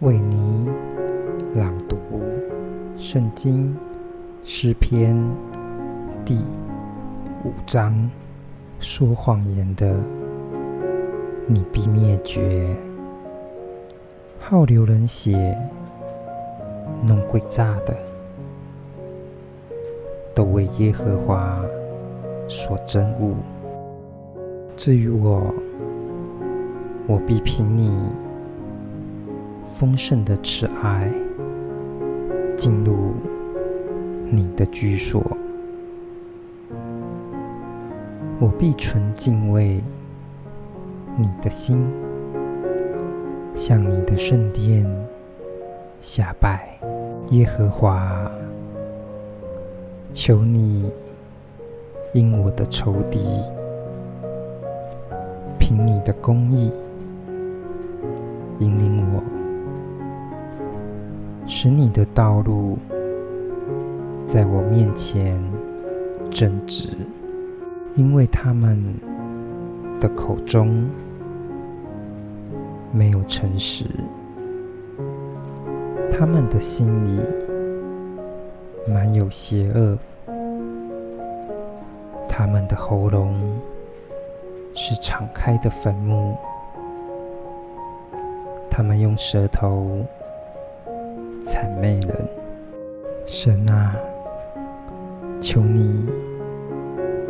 [0.00, 0.68] 为你
[1.54, 1.96] 朗读
[2.96, 3.74] 圣经
[4.42, 5.16] 诗篇
[6.24, 6.36] 第
[7.44, 8.10] 五章。
[8.80, 9.96] 说谎言的，
[11.46, 12.42] 你必灭绝；
[14.40, 15.56] 好流人血、
[17.06, 17.96] 弄诡诈的，
[20.34, 21.64] 都为耶和华
[22.48, 23.32] 所憎恶。
[24.76, 25.54] 至于我，
[27.06, 27.90] 我必凭你
[29.64, 31.12] 丰盛的慈爱，
[32.56, 33.14] 进入
[34.30, 35.22] 你的居所。
[38.38, 39.82] 我必存敬畏
[41.16, 41.84] 你的心，
[43.54, 44.84] 向你的圣殿
[46.00, 46.68] 下拜。
[47.30, 48.30] 耶和华，
[50.12, 50.90] 求你
[52.12, 53.18] 因我的仇敌，
[55.58, 56.70] 凭你的公义。
[58.60, 59.22] 引领我，
[61.46, 62.78] 使你的道路
[64.24, 65.42] 在我面前
[66.30, 66.88] 正直，
[67.94, 68.82] 因为他们
[70.00, 70.88] 的口中
[72.90, 73.84] 没有诚实，
[76.10, 77.20] 他们的心里
[78.90, 79.98] 满有邪恶，
[82.26, 83.38] 他们的喉咙
[84.74, 86.34] 是敞开的坟墓。
[88.70, 90.04] 他们用舌头
[91.44, 92.28] 谄媚人，
[93.26, 93.94] 神啊，
[95.42, 96.06] 求你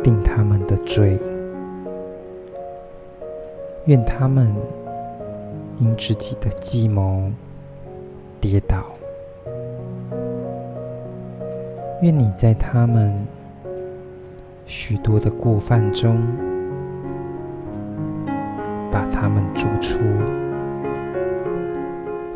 [0.01, 1.19] 定他们的罪，
[3.87, 4.55] 愿他们
[5.79, 7.29] 因自己的计谋
[8.39, 8.85] 跌倒，
[12.01, 13.13] 愿你在他们
[14.65, 16.17] 许多的过犯中
[18.89, 19.99] 把他们逐出。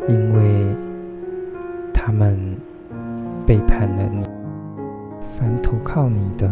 [0.08, 0.76] 因为
[2.02, 2.56] 他们
[3.46, 4.24] 背叛了你，
[5.22, 6.50] 凡投靠你的，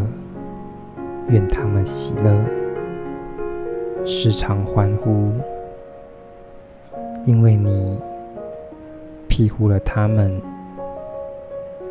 [1.30, 2.44] 愿他们喜乐，
[4.04, 5.32] 时常欢呼，
[7.24, 7.98] 因为你
[9.26, 10.38] 庇护了他们。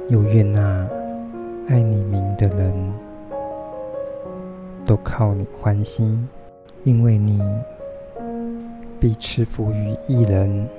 [0.10, 0.88] 又愿那
[1.68, 2.94] 爱你名的人
[4.86, 6.30] 都靠你欢心，
[6.84, 7.42] 因为你
[9.00, 10.70] 必赐福于一人。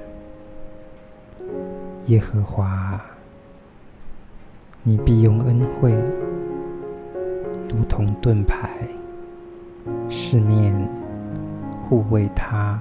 [2.08, 2.98] 耶和华，
[4.82, 5.92] 你必用恩惠，
[7.68, 8.70] 如同盾牌，
[10.08, 10.74] 四面
[11.86, 12.80] 护卫他。